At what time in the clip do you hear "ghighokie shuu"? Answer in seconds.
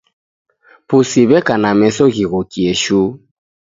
2.13-3.09